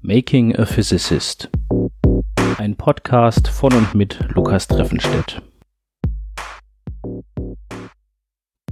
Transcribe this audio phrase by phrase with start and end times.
[0.00, 1.50] Making a Physicist.
[2.58, 5.40] Ein Podcast von und mit Lukas Treffenstedt.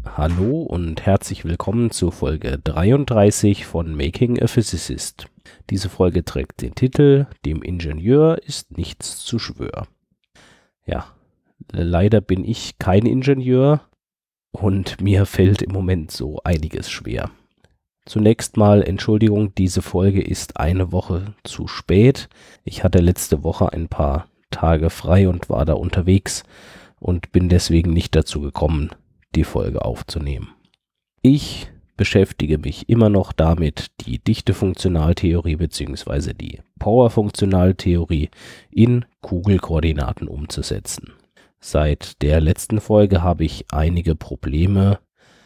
[0.04, 5.28] Hallo und herzlich willkommen zu Folge 33 von Making a Physicist.
[5.70, 9.86] Diese Folge trägt den Titel Dem Ingenieur ist nichts zu schwör.
[10.86, 11.06] Ja,
[11.70, 13.82] leider bin ich kein Ingenieur
[14.50, 17.30] und mir fällt im Moment so einiges schwer.
[18.06, 22.28] Zunächst mal Entschuldigung, diese Folge ist eine Woche zu spät.
[22.62, 26.44] Ich hatte letzte Woche ein paar Tage frei und war da unterwegs
[27.00, 28.90] und bin deswegen nicht dazu gekommen,
[29.34, 30.50] die Folge aufzunehmen.
[31.20, 36.32] Ich beschäftige mich immer noch damit, die Dichtefunktionaltheorie bzw.
[36.32, 38.30] die Powerfunktionaltheorie
[38.70, 41.12] in Kugelkoordinaten umzusetzen.
[41.58, 45.00] Seit der letzten Folge habe ich einige Probleme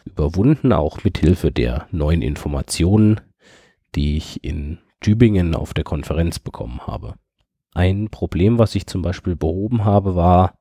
[0.05, 3.21] überwunden, auch mit Hilfe der neuen Informationen,
[3.95, 7.15] die ich in Tübingen auf der Konferenz bekommen habe.
[7.73, 10.55] Ein Problem, was ich zum Beispiel behoben habe, war,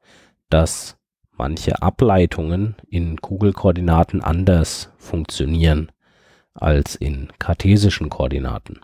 [0.49, 0.97] dass
[1.33, 5.91] manche Ableitungen in Kugelkoordinaten anders funktionieren
[6.55, 8.81] als in kartesischen Koordinaten.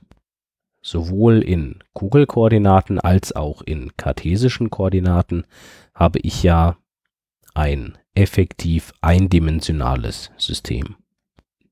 [0.83, 5.45] Sowohl in Kugelkoordinaten als auch in kartesischen Koordinaten
[5.95, 6.77] habe ich ja
[7.57, 10.97] ein effektiv eindimensionales System.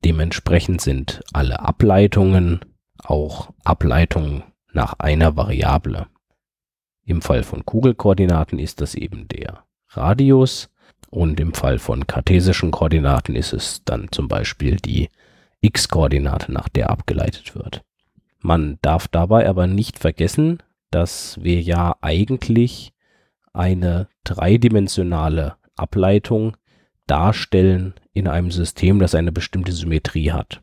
[0.05, 2.61] Dementsprechend sind alle Ableitungen
[3.03, 6.07] auch Ableitungen nach einer Variable.
[7.05, 10.71] Im Fall von Kugelkoordinaten ist das eben der Radius
[11.11, 15.11] und im Fall von kartesischen Koordinaten ist es dann zum Beispiel die
[15.61, 17.83] x-Koordinate, nach der abgeleitet wird.
[18.41, 22.93] Man darf dabei aber nicht vergessen, dass wir ja eigentlich
[23.53, 26.57] eine dreidimensionale Ableitung
[27.07, 30.63] darstellen in einem System, das eine bestimmte Symmetrie hat.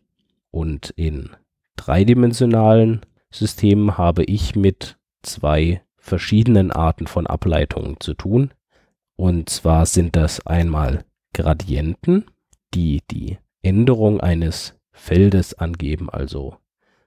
[0.50, 1.30] Und in
[1.76, 8.52] dreidimensionalen Systemen habe ich mit zwei verschiedenen Arten von Ableitungen zu tun.
[9.16, 12.26] Und zwar sind das einmal Gradienten,
[12.74, 16.58] die die Änderung eines Feldes angeben, also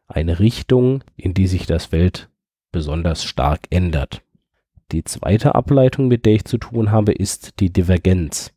[0.06, 2.30] eine Richtung, in die sich das Feld
[2.72, 4.22] besonders stark ändert.
[4.92, 8.52] Die zweite Ableitung, mit der ich zu tun habe, ist die Divergenz.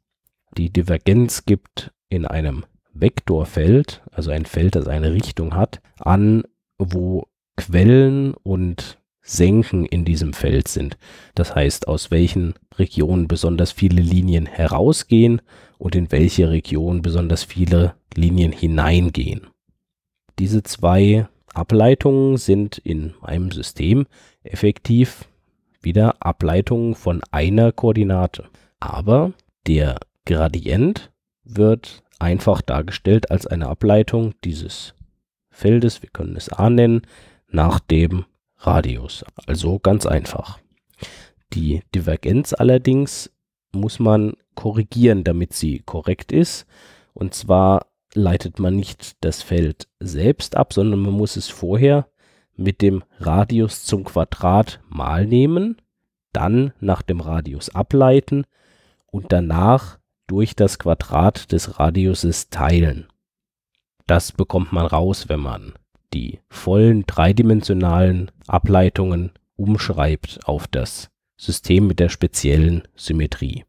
[0.58, 6.44] Die Divergenz gibt in einem Vektorfeld, also ein Feld, das eine Richtung hat, an,
[6.78, 10.98] wo Quellen und Senken in diesem Feld sind.
[11.36, 15.42] Das heißt, aus welchen Regionen besonders viele Linien herausgehen
[15.78, 19.48] und in welche Region besonders viele Linien hineingehen.
[20.40, 24.06] Diese zwei Ableitungen sind in einem System
[24.44, 25.28] effektiv
[25.82, 28.46] wieder Ableitungen von einer Koordinate.
[28.80, 29.34] Aber
[29.66, 31.12] der Gradient
[31.44, 34.94] wird einfach dargestellt als eine Ableitung dieses
[35.50, 37.02] Feldes, wir können es A nennen,
[37.50, 38.26] nach dem
[38.58, 39.26] Radius.
[39.46, 40.60] Also ganz einfach.
[41.54, 43.32] Die Divergenz allerdings
[43.72, 46.66] muss man korrigieren, damit sie korrekt ist.
[47.14, 52.08] Und zwar leitet man nicht das Feld selbst ab, sondern man muss es vorher
[52.57, 55.78] mit dem Radius zum Quadrat mal nehmen,
[56.34, 58.45] dann nach dem Radius ableiten
[59.07, 63.07] und danach durch das Quadrat des Radiuses teilen.
[64.06, 65.73] Das bekommt man raus, wenn man
[66.13, 73.66] die vollen dreidimensionalen Ableitungen umschreibt auf das System mit der speziellen Symmetrie.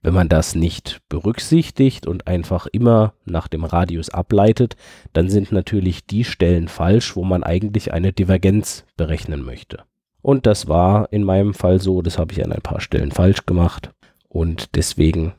[0.00, 4.76] Wenn man das nicht berücksichtigt und einfach immer nach dem Radius ableitet,
[5.12, 9.82] dann sind natürlich die Stellen falsch, wo man eigentlich eine Divergenz berechnen möchte.
[10.22, 13.46] Und das war in meinem Fall so, das habe ich an ein paar Stellen falsch
[13.46, 13.90] gemacht
[14.28, 15.32] und deswegen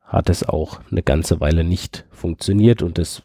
[0.00, 3.22] hat es auch eine ganze Weile nicht funktioniert und das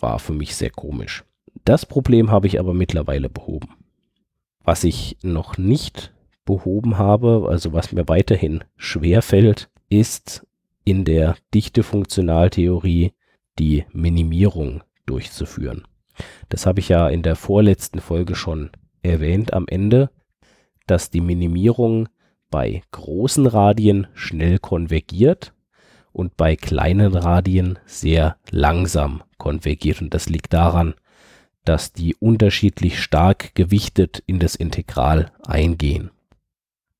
[0.00, 1.24] war für mich sehr komisch.
[1.64, 3.68] Das Problem habe ich aber mittlerweile behoben.
[4.64, 6.12] Was ich noch nicht
[6.44, 10.46] behoben habe, also was mir weiterhin schwer fällt, ist
[10.84, 13.12] in der Dichtefunktionaltheorie
[13.58, 15.86] die Minimierung durchzuführen.
[16.48, 18.70] Das habe ich ja in der vorletzten Folge schon
[19.02, 20.10] erwähnt am Ende,
[20.86, 22.08] dass die Minimierung
[22.50, 25.52] bei großen Radien schnell konvergiert
[26.12, 30.00] und bei kleinen Radien sehr langsam konvergiert.
[30.00, 30.94] Und das liegt daran,
[31.64, 36.10] dass die unterschiedlich stark gewichtet in das Integral eingehen.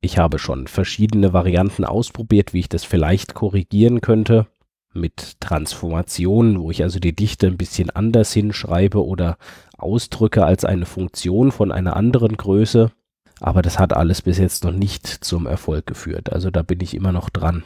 [0.06, 4.47] Ich habe schon verschiedene Varianten ausprobiert, wie ich das vielleicht korrigieren könnte.
[4.94, 9.37] Mit Transformationen, wo ich also die Dichte ein bisschen anders hinschreibe oder
[9.76, 12.93] ausdrücke als eine Funktion von einer anderen Größe.
[13.41, 16.32] Aber das hat alles bis jetzt noch nicht zum Erfolg geführt.
[16.32, 17.64] Also da bin ich immer noch dran.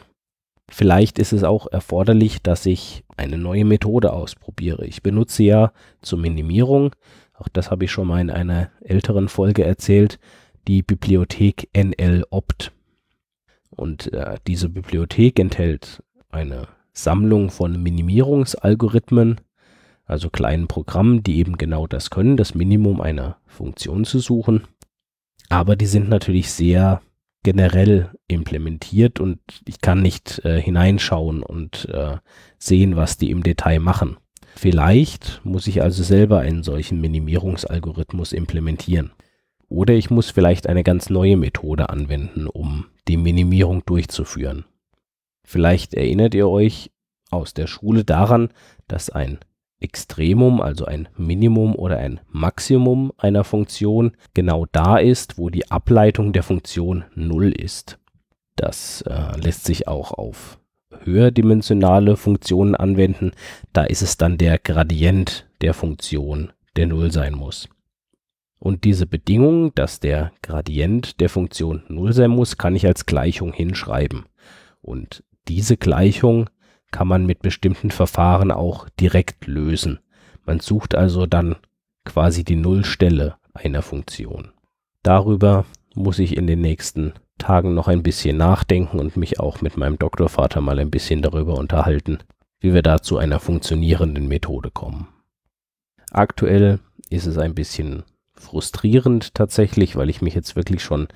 [0.71, 4.87] Vielleicht ist es auch erforderlich, dass ich eine neue Methode ausprobiere.
[4.87, 6.93] Ich benutze ja zur Minimierung
[7.41, 10.19] auch das habe ich schon mal in einer älteren Folge erzählt,
[10.71, 12.71] die Bibliothek NL-Opt.
[13.71, 19.41] Und äh, diese Bibliothek enthält eine Sammlung von Minimierungsalgorithmen,
[20.05, 24.63] also kleinen Programmen, die eben genau das können, das Minimum einer Funktion zu suchen.
[25.49, 27.03] Aber die sind natürlich sehr
[27.43, 32.19] generell implementiert und ich kann nicht äh, hineinschauen und äh,
[32.59, 34.19] sehen, was die im Detail machen.
[34.55, 39.11] Vielleicht muss ich also selber einen solchen Minimierungsalgorithmus implementieren.
[39.71, 44.65] Oder ich muss vielleicht eine ganz neue Methode anwenden, um die Minimierung durchzuführen.
[45.45, 46.91] Vielleicht erinnert ihr euch
[47.31, 48.51] aus der Schule daran,
[48.89, 49.39] dass ein
[49.79, 56.33] Extremum, also ein Minimum oder ein Maximum einer Funktion, genau da ist, wo die Ableitung
[56.33, 57.99] der Funktion 0 ist.
[58.57, 60.59] Das äh, lässt sich auch auf
[61.05, 63.31] höherdimensionale Funktionen anwenden.
[63.73, 67.69] Da ist es dann der Gradient der Funktion, der 0 sein muss.
[68.61, 73.55] Und diese Bedingung, dass der Gradient der Funktion 0 sein muss, kann ich als Gleichung
[73.55, 74.27] hinschreiben.
[74.83, 76.51] Und diese Gleichung
[76.91, 80.01] kann man mit bestimmten Verfahren auch direkt lösen.
[80.45, 81.57] Man sucht also dann
[82.05, 84.53] quasi die Nullstelle einer Funktion.
[85.03, 85.65] Darüber
[85.95, 89.99] muss ich in den nächsten Tagen noch ein bisschen nachdenken und mich auch mit meinem
[89.99, 92.19] Doktorvater mal ein bisschen darüber unterhalten,
[92.61, 95.09] wie wir da zu einer funktionierenden Methode kommen.
[96.11, 98.03] Aktuell ist es ein bisschen
[98.41, 101.09] frustrierend tatsächlich, weil ich mich jetzt wirklich schon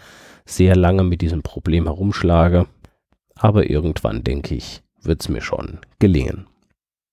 [0.45, 2.67] sehr lange mit diesem Problem herumschlage.
[3.35, 6.47] Aber irgendwann denke ich, wird es mir schon gelingen.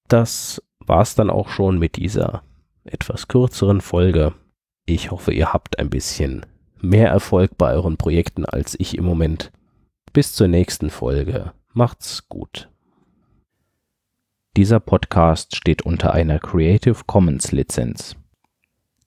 [0.07, 2.43] Das war es dann auch schon mit dieser
[2.83, 4.33] etwas kürzeren Folge.
[4.85, 6.45] Ich hoffe, ihr habt ein bisschen
[6.79, 9.51] mehr Erfolg bei euren Projekten als ich im Moment.
[10.13, 11.53] Bis zur nächsten Folge.
[11.73, 12.69] Macht's gut.
[14.57, 18.17] Dieser Podcast steht unter einer Creative Commons Lizenz.